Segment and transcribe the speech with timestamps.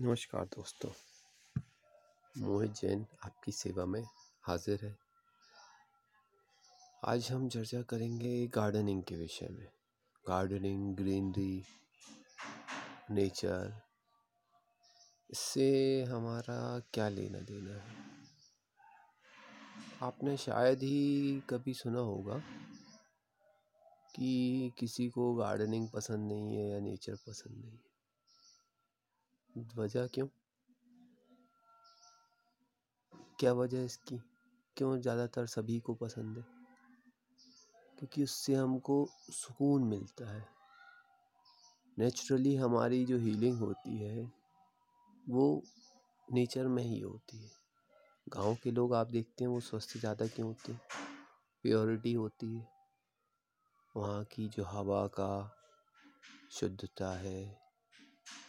[0.00, 0.90] नमस्कार दोस्तों।
[2.38, 4.04] मोहित जैन आपकी सेवा में
[4.42, 4.98] हाजिर है।
[7.04, 9.68] आज हम चर्चा करेंगे गार्डनिंग के विषय में।
[10.28, 11.64] गार्डनिंग, ग्रीनरी,
[13.10, 13.82] नेचर,
[15.30, 17.96] इससे हमारा क्या लेना देना है?
[20.02, 22.38] आपने शायद ही कभी सुना होगा
[24.16, 27.85] कि किसी को गार्डनिंग पसंद नहीं है या नेचर पसंद नहीं है।
[29.56, 30.26] वजह क्यों?
[33.40, 34.20] क्या वजह इसकी?
[34.76, 36.44] क्यों ज़्यादातर सभी को पसंद है?
[37.98, 40.48] क्योंकि उससे हमको सुकून मिलता है।
[41.98, 44.32] नेचुरली हमारी जो हीलिंग होती है,
[45.28, 45.62] वो
[46.32, 47.50] नेचर में ही होती है।
[48.28, 50.80] गाँव के लोग आप देखते हैं, वो स्वस्थ ज़्यादा क्यों होते हैं?
[51.62, 52.68] प्योरिटी होती है।
[53.96, 55.56] वहाँ की जो हवा का
[56.50, 57.65] शुद्धता है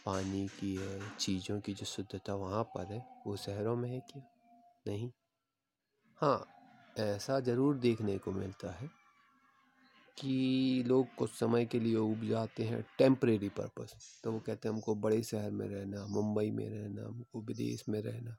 [0.06, 4.22] पानी की है, चीज़ों की जो शुद्धता वहाँ पर है, वो शहरों में है क्या?
[4.86, 5.10] नहीं।
[6.20, 6.46] हाँ
[6.98, 8.90] ऐसा ज़रूर देखने को मिलता है
[10.18, 14.74] कि लोग कुछ समय के लिए उब जाते हैं टेम्परेरी पर्पस। तो वो कहते हैं,
[14.74, 18.36] हमको बड़े शहर में रहना, मुंबई में रहना, हमको विदेश में रहना।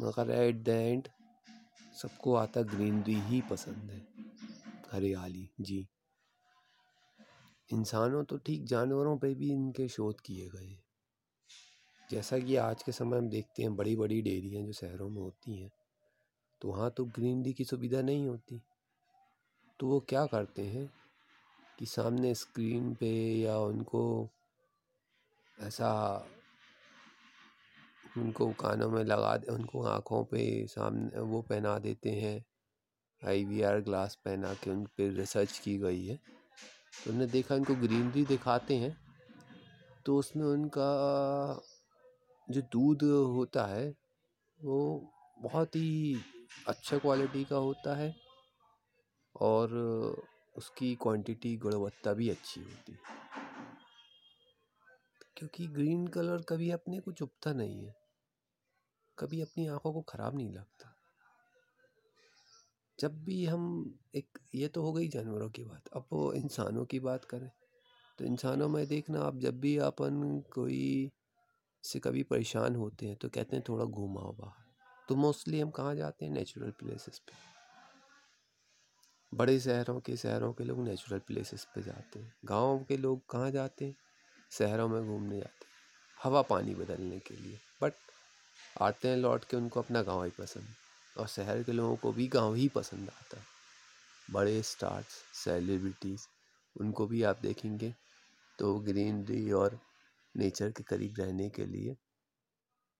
[0.00, 1.08] मगर एट द एंड
[2.02, 4.02] सबको आता ग्रीनरी ही पसंद है।
[4.92, 5.88] हरियाली, जी।
[7.70, 10.76] इंसानों तो ठीक जानवरों पे भी इनके शोध किए गए।
[12.10, 15.60] जैसा कि आज के समय हम देखते हैं बड़ी बड़ी डेयरियाँ जो शहरों में होती
[15.60, 15.70] हैं
[16.62, 18.60] तो वहाँ तो ग्रीनरी की सुविधा नहीं होती।
[19.80, 20.88] तो वो क्या करते हैं
[21.78, 24.28] कि सामने स्क्रीन पे या उनको
[25.58, 25.92] ऐसा
[28.16, 32.44] उनको कानों में लगा दे, उनको आँखों पे सामने वो पहना देते हैं,
[33.22, 36.18] आई वी आर ग्लास पहना के उन पर रिसर्च की गई है।
[36.92, 38.96] उन्होंने देखा, इनको ग्रीनरी दिखाते हैं
[40.06, 40.90] तो उसमें उनका
[42.48, 43.02] जो दूध
[43.34, 43.88] होता है,
[44.60, 44.78] वो
[45.42, 46.16] बहुत ही
[46.66, 48.14] अच्छा क्वालिटी का होता है
[49.34, 49.74] और
[50.56, 53.16] उसकी क्वांटिटी गुणवत्ता भी अच्छी होती है।
[55.36, 57.94] क्योंकि ग्रीन कलर कभी अपने को चुपता नहीं है,
[59.18, 60.94] कभी अपनी आँखों को ख़राब नहीं लगता।
[62.98, 67.00] जब भी हम एक, ये तो हो गई जानवरों की बात, अब वो इंसानों की
[67.00, 67.50] बात करें
[68.18, 71.10] तो इंसानों में देखना, आप जब भी अपन कोई
[71.84, 74.64] से कभी परेशान होते हैं तो कहते हैं थोड़ा घूमाओ बाहर।
[75.08, 76.32] तो मोस्टली हम कहाँ जाते हैं?
[76.32, 77.32] नेचुरल प्लेसेस पे।
[79.32, 83.50] बड़े शहरों के शहरों के लोग नेचुरल प्लेसेस पे जाते हैं। गाँव के लोग कहाँ
[83.50, 83.96] जाते हैं?
[84.50, 85.72] शहरों में घूमने जाते हैं।
[86.22, 87.92] हवा पानी बदलने के लिए। बट
[88.80, 90.64] आते हैं लौट के, उनको अपना गाँव ही पसंद
[91.18, 93.46] और शहर के लोगों को भी गाँव ही पसंद आता है।
[94.28, 96.26] बड़े स्टार्स सेलिब्रिटीज़
[96.76, 97.94] उनको भी आप देखेंगे
[98.58, 99.78] तो ग्रीनरी और
[100.34, 101.96] नेचर के करीब रहने के लिए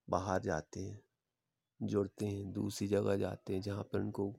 [0.08, 1.00] बाहर जाते हैं,
[1.80, 4.32] जुड़ते हैं, दूसरी जगह जाते हैं जहाँ पर उनको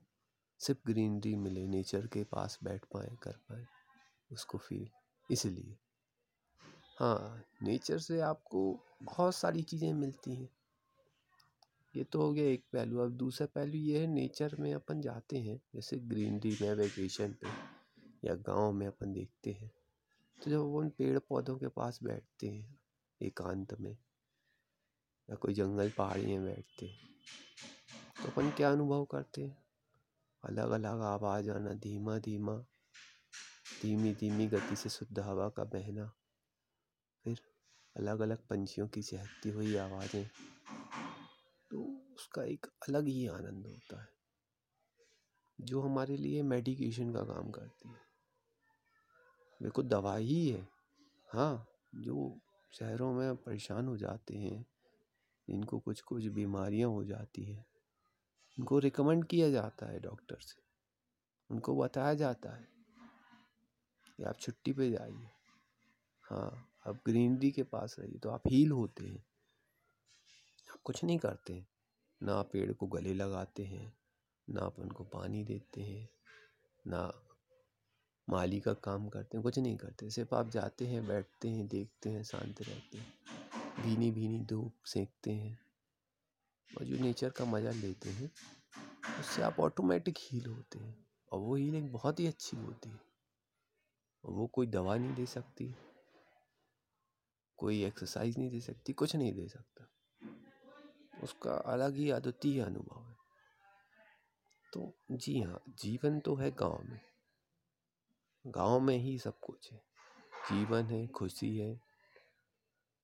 [0.60, 3.64] सिर्फ़ ग्रीनरी मिले नेचर के पास बैठ पाए, कर पाए,
[4.30, 4.88] उसको फील
[5.30, 5.76] इसलिए।
[6.98, 8.62] हाँ नेचर से आपको
[9.02, 10.48] बहुत सारी चीज़ें मिलती हैं।
[11.94, 15.38] ये तो हो गया एक पहलू। अब दूसरा पहलू ये है, नेचर में अपन जाते
[15.38, 17.48] हैं, जैसे ग्रीनरी में, वेकेशन पे
[18.24, 19.70] या गाँव में अपन देखते हैं
[20.38, 22.78] तो जब उन पेड़ पौधों के पास बैठते हैं,
[23.20, 23.96] एकांत में,
[25.28, 26.98] या कोई जंगल पहाड़ी में बैठते हैं
[28.16, 29.56] तो अपन क्या अनुभव करते हैं?
[30.44, 32.56] अलग अलग आवाज़ आना धीमा धीमा
[33.82, 36.10] धीमी धीमी गति से शुद्ध हवा का बहना,
[37.24, 37.40] फिर
[37.96, 40.24] अलग अलग पंछियों की चहकती हुई आवाज़ें
[41.76, 44.08] उसका एक अलग ही आनंद होता है,
[45.58, 48.08] जो हमारे लिए मेडिकेशन का काम करती है।
[49.60, 50.68] देखो दवा ही है।
[51.28, 51.66] हाँ
[51.96, 52.40] जो
[52.72, 54.64] शहरों में परेशान हो जाते हैं,
[55.48, 57.64] इनको कुछ कुछ बीमारियाँ हो जाती हैं
[58.58, 60.62] उनको रिकमेंड किया जाता है डॉक्टर से।
[61.50, 62.68] उनको बताया जाता है
[64.18, 65.28] कि आप छुट्टी पे जाइए।
[66.24, 69.24] हाँ आप ग्रीनरी के पास रहिए तो आप हील होते हैं।
[70.84, 71.66] कुछ नहीं करते।
[72.22, 73.98] ना पेड़ को गले लगाते हैं,
[74.50, 76.10] ना आप उनको पानी देते हैं,
[76.86, 77.26] ना
[78.28, 82.10] माली का काम करते हैं, कुछ नहीं करते। सिर्फ़ आप जाते हैं, बैठते हैं, देखते
[82.10, 83.12] हैं, शांत रहते हैं।
[83.82, 85.60] भीनी भीनी धूप सेकते हैं।
[86.78, 88.32] और जो नेचर का मज़ा लेते हैं,
[89.20, 93.00] उससे आप ऑटोमेटिक हील होते हैं। और वो हीलिंग बहुत ही अच्छी होती है।
[94.24, 95.74] वो कोई दवा नहीं दे सकती,
[97.56, 99.99] कोई एक्सरसाइज नहीं दे सकती, कुछ नहीं दे सकता।
[101.22, 103.16] उसका अलग ही अद्वितीय अनुभव है।
[104.72, 107.00] तो जी हाँ जीवन तो है गाँव में।
[108.46, 109.82] गाँव में ही सब कुछ है।
[110.50, 111.80] जीवन है, खुशी है,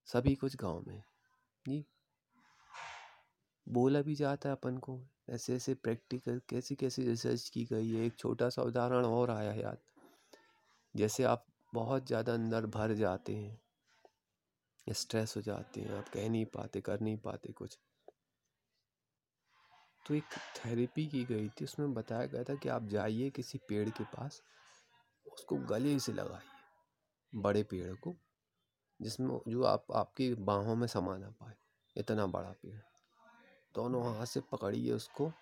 [0.08, 1.02] सभी कुछ गाँव में
[1.66, 1.84] जी।
[3.66, 8.06] बोला भी जाता है अपन को, ऐसे ऐसे प्रैक्टिकल कैसी कैसी रिसर्च की गई है,
[8.06, 9.78] एक छोटा सा उदाहरण और आया याद।
[10.94, 13.60] जैसे आप बहुत ज़्यादा अंदर भर जाते हैं
[14.86, 17.78] स्ट्रेस हो जाते हैं, आप कह नहीं पाते, कर नहीं पाते कुछ।
[20.06, 20.24] तो एक
[20.56, 24.42] थेरेपी की गई थी, उसमें बताया गया था कि आप जाइए किसी पेड़ के पास,
[25.26, 28.14] उसको गले से लगाइए बड़े पेड़ को,
[29.00, 31.54] जिसमें जो आप, आपकी बाहों में समा ना पाए,
[31.96, 32.80] इतना बड़ा पेड़।
[33.74, 35.32] दोनों हाथ से पकड़िए उसको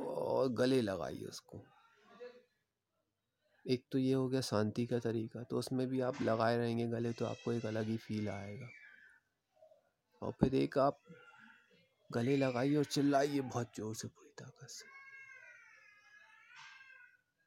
[0.00, 1.60] और गले लगाइए उसको।
[3.64, 7.12] एक तो ये हो गया शांति का तरीका तो उसमें भी आप लगाए रहेंगे गले
[7.12, 8.68] तो आपको एक अलग ही फील आएगा।
[10.22, 11.00] और फिर एक आप
[12.10, 14.88] गले लगाइए और चिल्लाइए बहुत ज़ोर से पूरी ताकत से।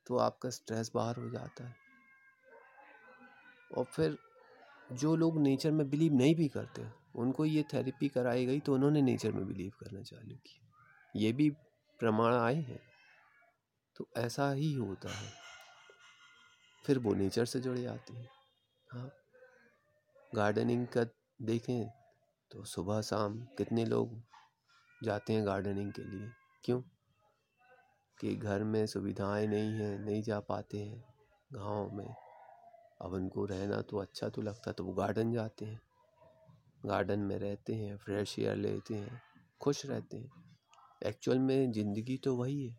[0.08, 1.76] तो आपका स्ट्रेस बाहर हो जाता है।
[3.78, 4.18] और फिर
[4.94, 9.02] जो लोग नेचर में बिलीव नहीं भी करते उनको ये थेरेपी कराई गई तो उन्होंने
[9.02, 10.72] नेचर में बिलीव करना चालू किया।
[11.16, 11.50] ये भी
[12.00, 12.80] प्रमाण आए हैं।
[13.96, 15.32] तो ऐसा ही होता है।
[16.86, 18.30] फिर वो नेचर से जुड़े जाते हैं।
[18.88, 19.12] हाँ।
[20.36, 21.06] गार्डनिंग का
[21.42, 21.90] देखें
[22.52, 24.22] तो सुबह शाम कितने लोग
[25.04, 26.32] जाते हैं गार्डनिंग के लिए।
[26.64, 26.82] क्यों?
[28.20, 31.04] कि घर में सुविधाएँ नहीं हैं, नहीं जा पाते हैं
[31.54, 32.16] गाँव में।
[33.02, 35.82] अब उनको रहना तो अच्छा तो लगता तो वो गार्डन जाते हैं।
[36.86, 39.22] गार्डन में रहते हैं फ्रेश एयर लेते हैं,
[39.62, 40.32] खुश रहते हैं।
[41.06, 42.78] एक्चुअल में ज़िंदगी तो वही है।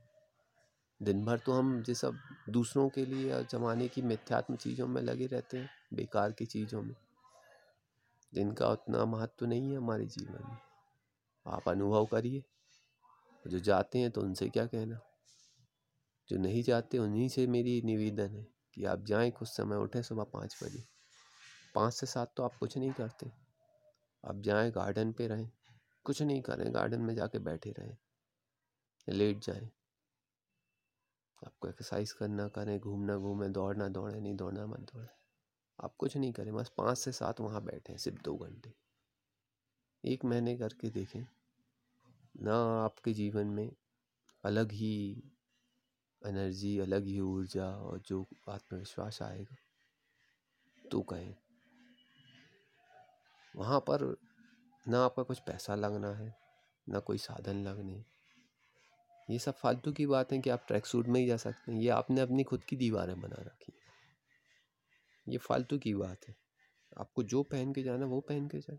[1.03, 2.19] दिन भर तो हम ये सब
[2.49, 6.83] दूसरों के लिए और ज़माने की मिथ्यात्म चीज़ों में लगे रहते हैं, बेकार की चीज़ों
[6.83, 6.97] में।
[8.35, 10.74] जिनका उतना महत्व नहीं है हमारे जीवन में।
[11.47, 12.45] आप अनुभव करिए।
[13.47, 15.01] जो जाते हैं तो उनसे क्या कहना?
[16.29, 20.25] जो नहीं जाते, उन्हीं से मेरी निवेदन है कि आप जाएँ, कुछ समय उठें सुबह
[20.25, 20.85] पाँच बजे।
[21.75, 23.33] पाँच से सात तो आप कुछ नहीं करते।
[24.25, 25.51] आप जाएँ, गार्डन पे रहें।
[26.05, 27.97] कुछ नहीं करें, गार्डन में जाके बैठे रहें।
[29.09, 29.71] लेट जाएँ।
[31.47, 35.09] आपको एक्सरसाइज करना करें, घूमना घूमें, दौड़ना दौड़े, नहीं दौड़ना मत दौड़े।
[35.85, 38.84] आप कुछ नहीं करें, बस पाँच से सात वहाँ बैठे, सिर्फ़ दो घंटे।
[40.05, 41.25] एक महीने करके देखें,
[42.35, 43.71] ना आपके जीवन में
[44.45, 44.97] अलग ही
[46.23, 49.57] एनर्जी अलग ही ऊर्जा और जो आत्मविश्वास आएगा
[50.85, 51.35] तो कहें।
[53.55, 54.05] वहाँ पर
[54.87, 56.35] ना आपका कुछ पैसा लगना है,
[56.87, 58.05] ना कोई साधन लगने।
[59.31, 61.79] ये सब फालतू की बात है कि आप ट्रैक सूट में ही जा सकते हैं,
[61.81, 63.73] ये आपने अपनी खुद की दीवारें बना रखी
[65.27, 66.35] ये फालतू की बात है।
[67.01, 68.79] आपको जो पहन के जाना वो पहन के जाए।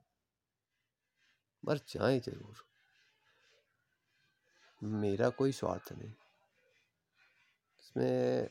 [1.66, 2.64] पर जाए ज़रूर।
[4.84, 6.12] मेरा कोई स्वार्थ नहीं।
[7.80, 8.50] इसमें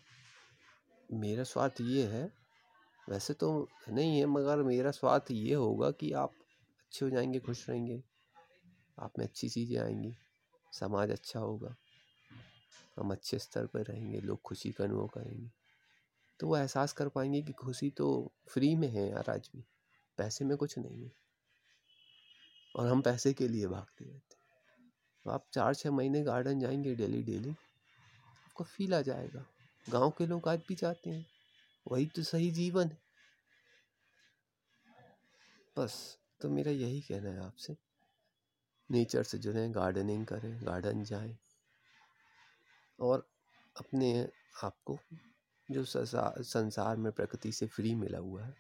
[1.13, 2.33] मेरा स्वार्थ ये है,
[3.09, 6.35] वैसे तो नहीं है, मगर मेरा स्वार्थ ये होगा कि आप
[6.79, 8.03] अच्छे हो जाएँगे, खुश रहेंगे।
[8.99, 10.17] आप में अच्छी चीज़ें आएँगी,
[10.73, 11.77] समाज अच्छा होगा।
[12.99, 15.51] हम अच्छे स्तर पर रहेंगे, लोग खुशी का अनुभव करेंगे।
[16.41, 19.65] तो वो एहसास कर पाएँगे कि खुशी तो फ्री में है यार आज भी,
[20.19, 21.24] पैसे में कुछ नहीं है।
[22.75, 24.37] और हम पैसे के लिए भागते रहते
[25.27, 29.45] तो आप चार छः महीने गार्डन जाएँगे डेली डेली, आपको फील आ जाएगा।
[29.87, 31.27] गाँव के लोग आज भी जाते हैं।
[31.87, 32.99] वही तो सही जीवन है।
[35.77, 37.77] बस तो मेरा यही कहना है आपसे।
[38.91, 41.37] नेचर से जुड़ें, गार्डनिंग करें, गार्डन जाएँ।
[43.01, 43.27] और
[43.77, 44.29] अपने
[44.65, 44.99] आपको
[45.69, 48.55] जो संसार में प्रकृति से फ्री मिला हुआ है,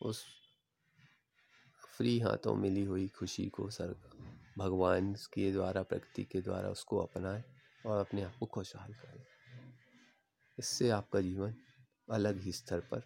[0.00, 0.24] उस
[2.00, 3.94] फ्री हाथों मिली हुई खुशी को सर,
[4.58, 7.44] भगवान के द्वारा, प्रकृति के द्वारा उसको अपनाएँ
[7.86, 9.24] और अपने आप को खुशहाल करें।
[10.58, 11.54] इससे आपका जीवन
[12.10, 13.02] अलग ही स्तर पर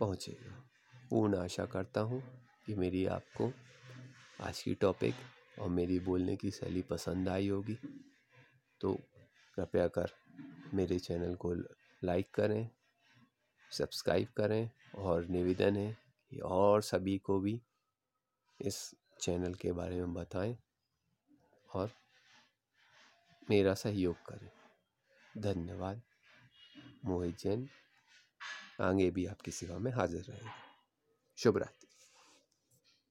[0.00, 0.68] पहुंचेगा।
[1.10, 2.22] पूर्ण आशा करता हूँ
[2.66, 3.52] कि मेरी आपको
[4.40, 5.14] आज की टॉपिक
[5.58, 7.78] और मेरी बोलने की शैली पसंद आई होगी।
[8.80, 8.94] तो
[9.54, 10.10] कृपया कर
[10.74, 11.54] मेरे चैनल को
[12.04, 12.70] लाइक करें,
[13.72, 15.96] सब्सक्राइब करें और निवेदन है
[16.30, 17.62] कि और सभी को भी
[18.60, 20.58] इस चैनल के बारे में बताएँ
[21.74, 21.90] और
[23.50, 24.50] मेरा सहयोग करें।
[25.42, 26.02] धन्यवाद।
[27.04, 27.68] मोहित जैन,
[28.80, 30.50] आगे भी आपकी सेवा में हाजिर रहेंगे
[31.36, 31.77] शुभ रात्रि।